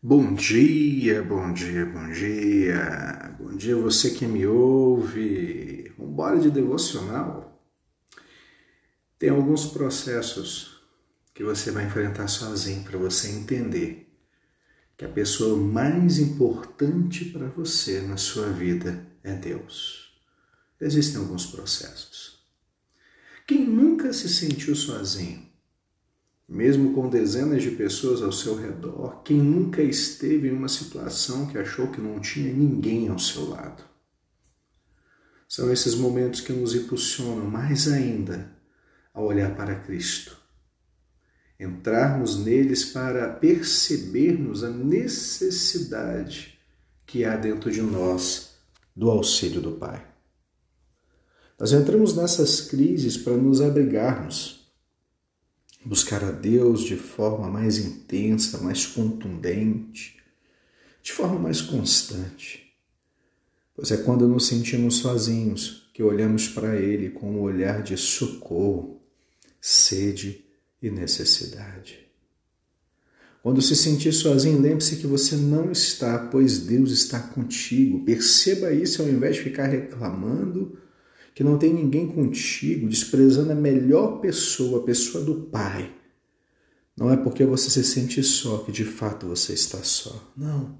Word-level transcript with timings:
Bom 0.00 0.32
dia, 0.32 1.24
bom 1.24 1.52
dia, 1.52 1.84
bom 1.84 2.08
dia. 2.12 3.34
Bom 3.36 3.56
dia 3.56 3.74
você 3.74 4.12
que 4.12 4.28
me 4.28 4.46
ouve. 4.46 5.92
Vambora 5.98 6.38
de 6.38 6.52
devocional. 6.52 7.60
Tem 9.18 9.30
alguns 9.30 9.66
processos 9.66 10.80
que 11.34 11.42
você 11.42 11.72
vai 11.72 11.86
enfrentar 11.86 12.28
sozinho 12.28 12.84
para 12.84 12.96
você 12.96 13.28
entender 13.28 14.08
que 14.96 15.04
a 15.04 15.08
pessoa 15.08 15.56
mais 15.56 16.20
importante 16.20 17.24
para 17.24 17.48
você 17.48 18.00
na 18.00 18.16
sua 18.16 18.52
vida 18.52 19.04
é 19.24 19.34
Deus. 19.34 20.16
Existem 20.80 21.20
alguns 21.20 21.46
processos. 21.46 22.38
Quem 23.44 23.66
nunca 23.66 24.12
se 24.12 24.28
sentiu 24.28 24.76
sozinho? 24.76 25.47
Mesmo 26.48 26.94
com 26.94 27.10
dezenas 27.10 27.62
de 27.62 27.72
pessoas 27.72 28.22
ao 28.22 28.32
seu 28.32 28.56
redor, 28.56 29.22
quem 29.22 29.36
nunca 29.36 29.82
esteve 29.82 30.48
em 30.48 30.52
uma 30.52 30.68
situação 30.68 31.46
que 31.46 31.58
achou 31.58 31.88
que 31.88 32.00
não 32.00 32.18
tinha 32.20 32.50
ninguém 32.50 33.08
ao 33.08 33.18
seu 33.18 33.50
lado? 33.50 33.84
São 35.46 35.70
esses 35.70 35.94
momentos 35.94 36.40
que 36.40 36.52
nos 36.52 36.74
impulsionam 36.74 37.44
mais 37.44 37.86
ainda 37.86 38.50
a 39.12 39.20
olhar 39.20 39.54
para 39.56 39.74
Cristo, 39.80 40.38
entrarmos 41.60 42.38
neles 42.38 42.84
para 42.86 43.28
percebermos 43.28 44.64
a 44.64 44.70
necessidade 44.70 46.58
que 47.04 47.24
há 47.24 47.36
dentro 47.36 47.70
de 47.70 47.82
nós 47.82 48.54
do 48.96 49.10
auxílio 49.10 49.60
do 49.60 49.72
Pai. 49.72 50.06
Nós 51.58 51.72
entramos 51.72 52.14
nessas 52.14 52.60
crises 52.60 53.16
para 53.16 53.36
nos 53.36 53.60
abrigarmos 53.60 54.57
buscar 55.84 56.22
a 56.24 56.30
Deus 56.30 56.82
de 56.82 56.96
forma 56.96 57.48
mais 57.48 57.78
intensa, 57.78 58.58
mais 58.58 58.86
contundente, 58.86 60.16
de 61.02 61.12
forma 61.12 61.38
mais 61.38 61.60
constante. 61.60 62.74
Pois 63.74 63.90
é 63.90 63.96
quando 63.98 64.26
nos 64.26 64.46
sentimos 64.46 64.96
sozinhos 64.96 65.90
que 65.94 66.02
olhamos 66.02 66.48
para 66.48 66.76
Ele 66.76 67.10
com 67.10 67.30
um 67.30 67.40
olhar 67.40 67.82
de 67.82 67.96
socorro, 67.96 69.00
sede 69.60 70.44
e 70.82 70.90
necessidade. 70.90 72.06
Quando 73.42 73.62
se 73.62 73.76
sentir 73.76 74.12
sozinho, 74.12 74.60
lembre-se 74.60 74.96
que 74.96 75.06
você 75.06 75.36
não 75.36 75.70
está, 75.70 76.18
pois 76.18 76.58
Deus 76.58 76.90
está 76.90 77.20
contigo. 77.20 78.04
Perceba 78.04 78.72
isso 78.72 79.00
ao 79.00 79.08
invés 79.08 79.36
de 79.36 79.42
ficar 79.42 79.66
reclamando 79.66 80.76
que 81.38 81.44
não 81.44 81.56
tem 81.56 81.72
ninguém 81.72 82.08
contigo, 82.08 82.88
desprezando 82.88 83.52
a 83.52 83.54
melhor 83.54 84.20
pessoa, 84.20 84.80
a 84.80 84.84
pessoa 84.84 85.22
do 85.22 85.42
Pai. 85.42 85.94
Não 86.96 87.12
é 87.12 87.16
porque 87.16 87.44
você 87.44 87.70
se 87.70 87.84
sente 87.84 88.20
só 88.24 88.58
que 88.58 88.72
de 88.72 88.84
fato 88.84 89.28
você 89.28 89.52
está 89.52 89.80
só. 89.84 90.32
Não. 90.36 90.76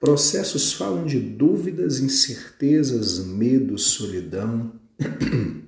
Processos 0.00 0.72
falam 0.72 1.06
de 1.06 1.20
dúvidas, 1.20 2.00
incertezas, 2.00 3.24
medos, 3.24 3.92
solidão. 3.92 4.72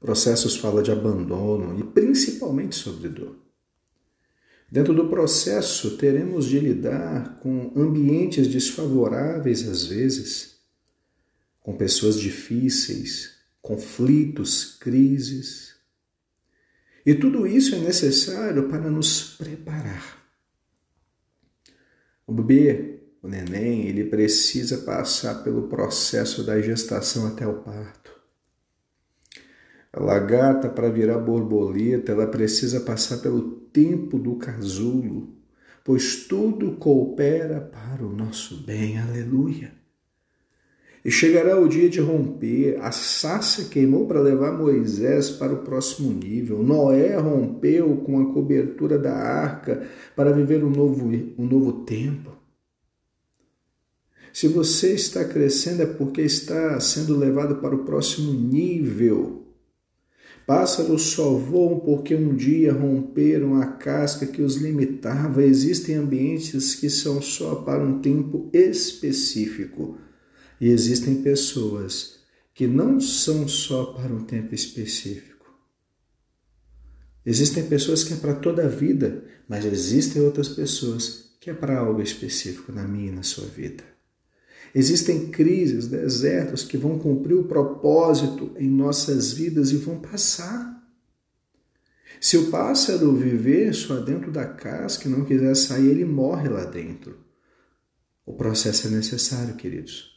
Processos 0.00 0.56
falam 0.56 0.82
de 0.82 0.90
abandono 0.90 1.78
e 1.78 1.84
principalmente 1.84 2.74
sobre 2.74 3.08
dor. 3.08 3.36
Dentro 4.68 4.92
do 4.92 5.08
processo, 5.08 5.96
teremos 5.96 6.44
de 6.46 6.58
lidar 6.58 7.38
com 7.38 7.72
ambientes 7.76 8.48
desfavoráveis 8.48 9.68
às 9.68 9.86
vezes 9.86 10.51
com 11.62 11.76
pessoas 11.76 12.18
difíceis, 12.18 13.36
conflitos, 13.60 14.76
crises. 14.80 15.76
E 17.06 17.14
tudo 17.14 17.46
isso 17.46 17.74
é 17.74 17.78
necessário 17.78 18.68
para 18.68 18.90
nos 18.90 19.36
preparar. 19.36 20.20
O 22.26 22.32
bebê, 22.32 23.00
o 23.22 23.28
neném, 23.28 23.86
ele 23.86 24.04
precisa 24.04 24.78
passar 24.78 25.42
pelo 25.42 25.68
processo 25.68 26.42
da 26.44 26.60
gestação 26.60 27.26
até 27.26 27.46
o 27.46 27.62
parto. 27.62 28.12
A 29.92 30.00
lagarta, 30.00 30.68
para 30.68 30.88
virar 30.88 31.18
borboleta, 31.18 32.12
ela 32.12 32.26
precisa 32.26 32.80
passar 32.80 33.18
pelo 33.18 33.50
tempo 33.72 34.18
do 34.18 34.36
casulo, 34.36 35.36
pois 35.84 36.24
tudo 36.26 36.76
coopera 36.76 37.60
para 37.60 38.04
o 38.04 38.10
nosso 38.10 38.62
bem. 38.64 38.98
Aleluia. 38.98 39.81
E 41.04 41.10
chegará 41.10 41.60
o 41.60 41.68
dia 41.68 41.88
de 41.88 42.00
romper. 42.00 42.78
A 42.80 42.92
sácia 42.92 43.64
queimou 43.64 44.06
para 44.06 44.20
levar 44.20 44.56
Moisés 44.56 45.30
para 45.30 45.52
o 45.52 45.62
próximo 45.62 46.12
nível. 46.12 46.62
Noé 46.62 47.16
rompeu 47.16 47.96
com 47.96 48.20
a 48.20 48.32
cobertura 48.32 48.98
da 48.98 49.12
arca 49.12 49.86
para 50.14 50.32
viver 50.32 50.62
um 50.62 50.70
novo, 50.70 51.10
um 51.36 51.44
novo 51.44 51.84
tempo. 51.84 52.30
Se 54.32 54.48
você 54.48 54.94
está 54.94 55.24
crescendo 55.24 55.82
é 55.82 55.86
porque 55.86 56.22
está 56.22 56.78
sendo 56.80 57.16
levado 57.16 57.56
para 57.56 57.74
o 57.74 57.84
próximo 57.84 58.32
nível. 58.32 59.42
Pássaros 60.46 61.02
só 61.02 61.34
voam 61.34 61.80
porque 61.80 62.14
um 62.14 62.34
dia 62.34 62.72
romperam 62.72 63.56
a 63.56 63.66
casca 63.66 64.26
que 64.26 64.40
os 64.40 64.56
limitava. 64.56 65.42
Existem 65.42 65.96
ambientes 65.96 66.74
que 66.74 66.88
são 66.88 67.20
só 67.20 67.56
para 67.56 67.84
um 67.84 68.00
tempo 68.00 68.48
específico. 68.52 69.98
E 70.62 70.68
existem 70.68 71.22
pessoas 71.22 72.20
que 72.54 72.68
não 72.68 73.00
são 73.00 73.48
só 73.48 73.86
para 73.86 74.14
um 74.14 74.22
tempo 74.22 74.54
específico. 74.54 75.52
Existem 77.26 77.66
pessoas 77.66 78.04
que 78.04 78.12
é 78.12 78.16
para 78.16 78.36
toda 78.36 78.64
a 78.64 78.68
vida, 78.68 79.24
mas 79.48 79.64
existem 79.64 80.22
outras 80.22 80.48
pessoas 80.48 81.34
que 81.40 81.50
é 81.50 81.52
para 81.52 81.80
algo 81.80 82.00
específico 82.00 82.70
na 82.70 82.86
minha 82.86 83.08
e 83.08 83.12
na 83.12 83.24
sua 83.24 83.46
vida. 83.46 83.82
Existem 84.72 85.32
crises, 85.32 85.88
desertos 85.88 86.62
que 86.62 86.76
vão 86.76 86.96
cumprir 86.96 87.34
o 87.34 87.48
propósito 87.48 88.54
em 88.56 88.70
nossas 88.70 89.32
vidas 89.32 89.72
e 89.72 89.78
vão 89.78 89.98
passar. 89.98 90.80
Se 92.20 92.36
o 92.36 92.52
pássaro 92.52 93.16
viver 93.16 93.74
só 93.74 93.96
dentro 93.96 94.30
da 94.30 94.46
casca 94.46 95.08
e 95.08 95.10
não 95.10 95.24
quiser 95.24 95.56
sair, 95.56 95.88
ele 95.88 96.04
morre 96.04 96.48
lá 96.48 96.64
dentro. 96.64 97.18
O 98.24 98.34
processo 98.34 98.86
é 98.86 98.90
necessário, 98.90 99.56
queridos. 99.56 100.11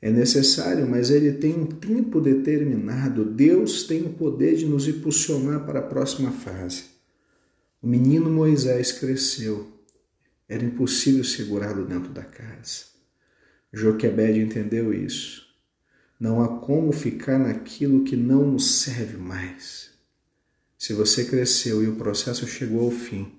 É 0.00 0.10
necessário, 0.10 0.88
mas 0.88 1.10
ele 1.10 1.32
tem 1.32 1.54
um 1.54 1.66
tempo 1.66 2.20
determinado. 2.20 3.24
Deus 3.24 3.82
tem 3.82 4.02
o 4.02 4.12
poder 4.12 4.56
de 4.56 4.64
nos 4.64 4.86
impulsionar 4.86 5.66
para 5.66 5.80
a 5.80 5.82
próxima 5.82 6.30
fase. 6.30 6.84
O 7.82 7.86
menino 7.86 8.30
Moisés 8.30 8.92
cresceu. 8.92 9.66
Era 10.48 10.64
impossível 10.64 11.24
segurá-lo 11.24 11.84
dentro 11.84 12.10
da 12.12 12.22
casa. 12.22 12.86
Joquebed 13.72 14.40
entendeu 14.40 14.94
isso. 14.94 15.46
Não 16.18 16.42
há 16.42 16.58
como 16.58 16.90
ficar 16.92 17.38
naquilo 17.38 18.04
que 18.04 18.16
não 18.16 18.50
nos 18.50 18.80
serve 18.80 19.16
mais. 19.16 19.90
Se 20.78 20.92
você 20.92 21.24
cresceu 21.24 21.82
e 21.82 21.88
o 21.88 21.96
processo 21.96 22.46
chegou 22.46 22.84
ao 22.84 22.90
fim, 22.90 23.32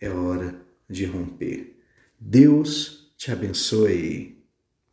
é 0.00 0.08
hora 0.08 0.54
de 0.88 1.04
romper. 1.04 1.76
Deus 2.18 3.12
te 3.16 3.30
abençoe. 3.30 4.43